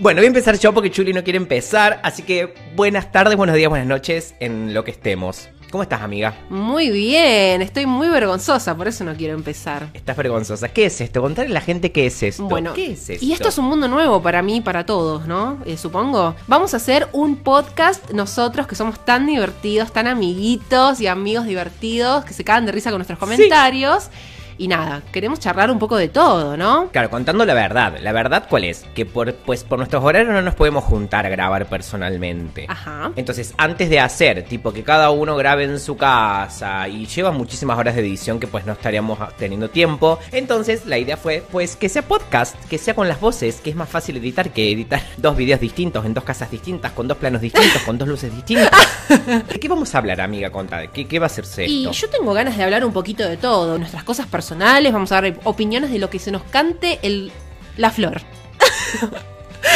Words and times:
Bueno, 0.00 0.18
voy 0.18 0.24
a 0.24 0.26
empezar 0.26 0.58
yo 0.58 0.74
porque 0.74 0.90
Chuli 0.90 1.12
no 1.12 1.22
quiere 1.22 1.36
empezar, 1.36 2.00
así 2.02 2.24
que 2.24 2.52
buenas 2.74 3.12
tardes, 3.12 3.36
buenos 3.36 3.54
días, 3.54 3.68
buenas 3.68 3.86
noches 3.86 4.34
en 4.40 4.74
lo 4.74 4.82
que 4.82 4.90
estemos. 4.90 5.48
¿Cómo 5.70 5.84
estás, 5.84 6.02
amiga? 6.02 6.34
Muy 6.50 6.90
bien, 6.90 7.62
estoy 7.62 7.86
muy 7.86 8.08
vergonzosa, 8.08 8.76
por 8.76 8.88
eso 8.88 9.04
no 9.04 9.14
quiero 9.14 9.34
empezar. 9.34 9.90
Estás 9.94 10.16
vergonzosa. 10.16 10.68
¿Qué 10.68 10.86
es 10.86 11.00
esto? 11.00 11.22
Contarle 11.22 11.52
a 11.52 11.54
la 11.54 11.60
gente 11.60 11.92
qué 11.92 12.06
es 12.06 12.24
esto. 12.24 12.42
Bueno, 12.42 12.74
¿qué 12.74 12.90
es 12.90 13.08
esto? 13.08 13.24
y 13.24 13.32
esto 13.32 13.48
es 13.50 13.56
un 13.56 13.66
mundo 13.66 13.86
nuevo 13.86 14.20
para 14.20 14.42
mí 14.42 14.56
y 14.56 14.60
para 14.62 14.84
todos, 14.84 15.28
¿no? 15.28 15.58
Eh, 15.64 15.76
supongo. 15.76 16.34
Vamos 16.48 16.74
a 16.74 16.78
hacer 16.78 17.06
un 17.12 17.36
podcast 17.36 18.10
nosotros 18.10 18.66
que 18.66 18.74
somos 18.74 19.04
tan 19.04 19.26
divertidos, 19.26 19.92
tan 19.92 20.08
amiguitos 20.08 21.00
y 21.00 21.06
amigos 21.06 21.46
divertidos, 21.46 22.24
que 22.24 22.34
se 22.34 22.42
cagan 22.42 22.66
de 22.66 22.72
risa 22.72 22.90
con 22.90 22.98
nuestros 22.98 23.20
comentarios. 23.20 24.10
Y 24.56 24.68
nada, 24.68 25.02
queremos 25.12 25.40
charlar 25.40 25.70
un 25.70 25.78
poco 25.78 25.96
de 25.96 26.08
todo, 26.08 26.56
¿no? 26.56 26.88
Claro, 26.92 27.10
contando 27.10 27.44
la 27.44 27.54
verdad. 27.54 27.98
¿La 28.00 28.12
verdad 28.12 28.46
cuál 28.48 28.64
es? 28.64 28.84
Que 28.94 29.04
por, 29.06 29.34
pues, 29.34 29.64
por 29.64 29.78
nuestros 29.78 30.02
horarios 30.04 30.32
no 30.32 30.42
nos 30.42 30.54
podemos 30.54 30.84
juntar 30.84 31.26
a 31.26 31.28
grabar 31.28 31.66
personalmente. 31.66 32.66
Ajá. 32.68 33.12
Entonces, 33.16 33.54
antes 33.56 33.90
de 33.90 34.00
hacer, 34.00 34.44
tipo 34.44 34.72
que 34.72 34.82
cada 34.82 35.10
uno 35.10 35.36
grabe 35.36 35.64
en 35.64 35.80
su 35.80 35.96
casa 35.96 36.86
y 36.88 37.06
lleva 37.06 37.32
muchísimas 37.32 37.78
horas 37.78 37.94
de 37.94 38.00
edición 38.02 38.38
que 38.38 38.46
pues 38.46 38.64
no 38.66 38.72
estaríamos 38.74 39.18
teniendo 39.36 39.68
tiempo. 39.70 40.18
Entonces, 40.32 40.86
la 40.86 40.98
idea 40.98 41.16
fue 41.16 41.42
pues 41.50 41.76
que 41.76 41.88
sea 41.88 42.02
podcast, 42.02 42.56
que 42.66 42.78
sea 42.78 42.94
con 42.94 43.08
las 43.08 43.20
voces, 43.20 43.60
que 43.60 43.70
es 43.70 43.76
más 43.76 43.88
fácil 43.88 44.16
editar 44.18 44.50
que 44.50 44.70
editar 44.70 45.00
dos 45.16 45.36
videos 45.36 45.60
distintos 45.60 46.04
en 46.04 46.14
dos 46.14 46.24
casas 46.24 46.50
distintas, 46.50 46.92
con 46.92 47.08
dos 47.08 47.18
planos 47.18 47.40
distintos, 47.40 47.82
con 47.82 47.98
dos 47.98 48.08
luces 48.08 48.34
distintas. 48.34 48.70
¿De 49.48 49.58
qué 49.60 49.68
vamos 49.68 49.94
a 49.94 49.98
hablar, 49.98 50.20
amiga? 50.20 50.50
Conta, 50.50 50.86
¿qué, 50.88 51.06
qué 51.06 51.18
va 51.18 51.26
a 51.26 51.28
hacerse 51.28 51.66
Y 51.66 51.86
esto? 51.86 52.06
yo 52.06 52.10
tengo 52.10 52.32
ganas 52.32 52.56
de 52.56 52.62
hablar 52.64 52.84
un 52.84 52.92
poquito 52.92 53.28
de 53.28 53.36
todo, 53.36 53.78
nuestras 53.78 54.04
cosas 54.04 54.26
personales, 54.26 54.43
vamos 54.50 55.12
a 55.12 55.20
dar 55.20 55.34
opiniones 55.44 55.90
de 55.90 55.98
lo 55.98 56.10
que 56.10 56.18
se 56.18 56.30
nos 56.30 56.42
cante 56.44 56.98
el, 57.02 57.32
la 57.76 57.90
flor. 57.90 58.20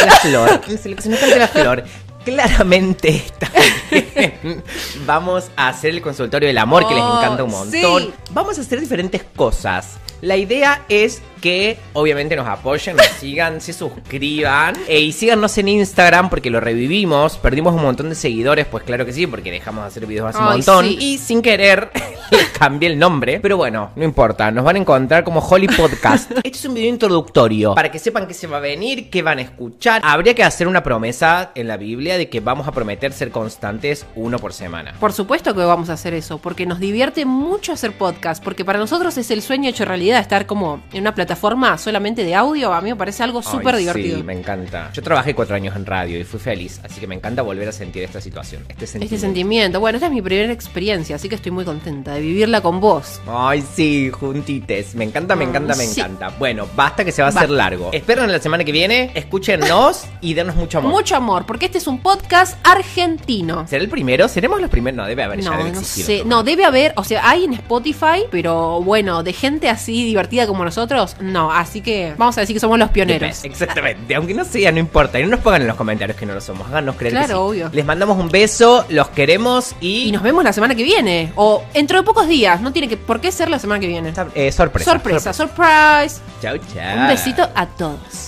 La 0.05 0.13
flor. 0.13 0.61
Se 0.79 1.09
nos 1.09 1.19
canta 1.19 1.37
la 1.39 1.49
flor. 1.49 1.85
Claramente 2.25 3.09
está 3.09 3.51
bien. 3.91 4.62
Vamos 5.07 5.51
a 5.57 5.69
hacer 5.69 5.91
el 5.91 6.03
consultorio 6.03 6.47
del 6.48 6.59
amor 6.59 6.87
que 6.87 6.95
les 6.95 7.03
Oh, 7.03 7.19
encanta 7.19 7.42
un 7.45 7.51
montón. 7.51 8.03
sí. 8.03 8.12
Vamos 8.33 8.59
a 8.59 8.61
hacer 8.61 8.81
diferentes 8.81 9.23
cosas. 9.34 9.97
La 10.20 10.37
idea 10.37 10.85
es 10.89 11.23
que 11.41 11.78
obviamente 11.92 12.36
nos 12.36 12.47
apoyen, 12.47 12.97
nos 12.97 13.06
sigan, 13.06 13.61
se 13.61 13.72
suscriban 13.72 14.75
e, 14.86 15.00
y 15.00 15.12
síganos 15.12 15.56
en 15.58 15.69
Instagram 15.69 16.30
porque 16.30 16.50
lo 16.50 16.61
revivimos. 16.61 17.36
Perdimos 17.39 17.75
un 17.75 17.83
montón 17.83 18.08
de 18.08 18.14
seguidores, 18.14 18.67
pues 18.67 18.84
claro 18.84 19.06
que 19.06 19.12
sí, 19.12 19.27
porque 19.27 19.50
dejamos 19.50 19.84
de 19.84 19.89
hacer 19.89 20.06
videos 20.06 20.28
hace 20.28 20.39
un 20.39 20.45
montón. 20.45 20.84
sí. 20.84 20.98
Y 21.00 21.19
sin 21.19 21.42
querer 21.42 21.91
cambié 22.58 22.91
el 22.91 22.98
nombre. 22.98 23.41
Pero 23.41 23.56
bueno, 23.56 23.91
no 23.97 24.05
importa, 24.05 24.50
nos 24.50 24.64
van 24.64 24.77
a 24.77 24.78
encontrar 24.78 25.25
como 25.25 25.41
Holly 25.41 25.69
Podcast. 25.69 26.30
Este 26.48 26.50
es 26.50 26.64
un 26.64 26.75
video 26.75 26.89
introductorio 26.89 27.75
para 27.75 27.91
que 27.91 27.98
sepan 27.98 28.27
qué 28.27 28.34
se 28.34 28.47
va 28.47 28.58
a 28.58 28.61
venir, 28.61 29.11
qué 29.11 29.23
van 29.23 29.39
a 29.39 29.42
escuchar. 29.42 30.00
Habría 30.05 30.34
que 30.34 30.42
hacer 30.42 30.67
una 30.67 30.83
promesa 30.83 31.50
en 31.55 31.69
la 31.69 31.77
Biblia 31.77 32.17
de 32.17 32.28
que 32.28 32.41
vamos 32.41 32.67
a 32.67 32.73
prometer 32.73 33.12
ser 33.12 33.30
constantes 33.30 34.06
uno 34.14 34.39
por 34.39 34.52
semana. 34.52 34.95
Por 34.98 35.12
supuesto 35.12 35.55
que 35.55 35.61
vamos 35.61 35.91
a 35.91 35.95
hacer 35.95 36.14
eso, 36.14 36.39
porque 36.39 36.67
nos 36.67 36.80
divierte 36.80 37.25
mucho 37.25 37.73
hacer 37.73 37.92
podcast, 37.92 38.42
porque 38.42 38.64
para 38.64 38.78
nosotros 38.78 39.17
es 39.19 39.30
el 39.30 39.42
sueño 39.42 39.69
hecho 39.69 39.84
realidad 39.84 40.20
estar 40.20 40.47
como 40.47 40.83
en 40.92 41.02
una 41.02 41.14
plataforma 41.14 41.28
solamente 41.37 42.25
de 42.25 42.34
audio, 42.34 42.73
a 42.73 42.81
mí 42.81 42.91
me 42.91 42.97
parece 42.97 43.23
algo 43.23 43.43
súper 43.43 43.77
divertido. 43.77 44.17
Sí, 44.19 44.23
me 44.23 44.33
encanta. 44.33 44.91
Yo 44.93 45.03
trabajé 45.03 45.35
cuatro 45.35 45.55
años 45.57 45.75
en 45.77 45.87
radio 45.87 46.19
y 46.19 46.25
fui 46.25 46.41
feliz, 46.41 46.81
así 46.85 47.01
que 47.01 47.07
me 47.07 47.15
encanta 47.15 47.43
volver 47.43 47.69
a 47.69 47.73
sentir 47.73 48.03
esta 48.03 48.20
situación, 48.20 48.62
este 48.69 48.87
sentimiento. 48.87 49.15
Este 49.15 49.27
sentimiento, 49.27 49.81
bueno, 49.81 49.97
esta 49.97 50.07
es 50.07 50.12
mi 50.12 50.23
primera 50.23 50.53
experiencia, 50.53 51.17
así 51.17 51.29
que 51.29 51.35
estoy 51.35 51.53
muy 51.53 51.65
contenta 51.65 52.15
de 52.15 52.20
vivirla 52.20 52.61
con 52.61 52.81
vos. 52.81 53.20
Ay, 53.27 53.62
sí, 53.75 54.11
juntites. 54.11 54.95
Me 54.95 55.05
encanta, 55.05 55.35
me 55.37 55.47
Mm, 55.47 55.48
encanta, 55.51 55.75
me 55.77 55.85
sí. 55.85 56.01
encanta. 56.01 56.29
Bueno, 56.39 56.67
basta 56.77 57.05
que 57.05 57.12
se 57.12 57.23
va 57.23 57.29
a 57.29 57.31
hacer 57.31 57.51
largo. 57.51 57.91
Esperen 57.92 58.31
la 58.31 58.39
semana 58.41 58.65
que 58.65 58.73
viene, 58.73 59.11
escúchenos 59.15 60.05
y 60.20 60.35
denos 60.35 60.57
mucho 60.57 60.79
amor. 60.79 60.92
Mucho 60.92 61.17
amor, 61.17 61.47
porque 61.47 61.67
este 61.67 61.79
es 61.79 61.87
un 61.87 62.01
podcast 62.01 62.57
argentino. 62.67 63.67
¿Será 63.69 63.83
el 63.85 63.91
primero? 63.91 64.29
¿Seremos 64.29 64.61
los 64.61 64.70
primeros? 64.70 64.97
No, 64.97 65.07
debe 65.07 65.23
haber 65.23 65.41
ya 65.41 65.51
No, 65.51 65.57
debe 65.59 65.73
no 65.73 65.83
sé. 65.83 66.23
No, 66.25 66.42
debe 66.42 66.65
haber, 66.65 66.92
o 66.97 67.05
sea, 67.05 67.29
hay 67.29 67.45
en 67.45 67.55
Spotify, 67.55 68.25
pero 68.31 68.81
bueno, 68.83 69.23
de 69.23 69.33
gente 69.33 69.69
así 69.69 70.05
divertida 70.05 70.47
como 70.47 70.64
nosotros, 70.64 71.17
no. 71.20 71.52
Así 71.52 71.80
que 71.80 72.14
vamos 72.17 72.36
a 72.39 72.40
decir 72.42 72.55
que 72.55 72.61
somos 72.61 72.79
los 72.79 72.90
pioneros. 72.90 73.45
Exactamente, 73.45 74.14
aunque 74.14 74.34
no 74.34 74.45
sea, 74.45 74.73
no 74.73 74.79
importa. 74.79 75.18
Y 75.18 75.24
no 75.24 75.30
nos 75.30 75.40
pongan 75.40 75.62
en 75.62 75.68
los 75.68 75.77
comentarios 75.77 76.17
que 76.17 76.27
no 76.27 76.34
lo 76.34 76.40
somos. 76.40 76.67
Háganos 76.68 76.96
creer 76.96 77.12
que 77.14 77.18
Claro, 77.18 77.34
sí. 77.34 77.34
obvio. 77.61 77.70
Les 77.73 77.84
mandamos 77.84 78.18
un 78.18 78.29
beso, 78.29 78.84
los 78.89 79.08
queremos 79.08 79.74
y. 79.80 80.08
Y 80.08 80.12
nos 80.12 80.23
vemos 80.23 80.45
la 80.45 80.52
semana 80.52 80.74
que 80.74 80.83
viene. 80.84 81.33
O 81.36 81.62
dentro 81.74 81.98
de 81.98 82.05
pocos 82.05 82.28
días. 82.28 82.61
No 82.61 82.73
tiene 82.73 82.89
que 82.89 82.96
por 82.96 83.20
qué 83.20 83.30
ser 83.33 83.51
la 83.51 83.58
semana 83.58 83.80
que 83.80 83.86
viene. 83.86 84.12
Eh, 84.34 84.52
sorpresa. 84.52 84.92
Sorpresa, 84.92 85.33
surprise. 85.33 86.20
Chau, 86.42 86.57
chau. 86.74 86.98
Un 87.01 87.08
besito 87.08 87.48
a 87.55 87.67
todos. 87.67 88.27